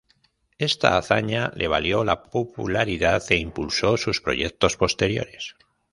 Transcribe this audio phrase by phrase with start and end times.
[0.57, 5.55] Esta hazaña, le valió la popularidad e impulsó sus proyectos posteriores.